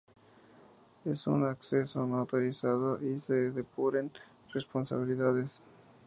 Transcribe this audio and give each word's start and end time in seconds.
un 1.27 1.45
acceso 1.45 2.07
no 2.07 2.17
autorizado 2.17 2.97
y 3.03 3.13
que 3.13 3.19
se 3.19 3.33
depuren 3.51 4.09
responsabilidades 4.51 5.61